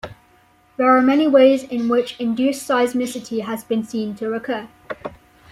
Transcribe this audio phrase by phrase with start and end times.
[0.77, 4.67] There are many ways in which induced seismicity has been seen to occur.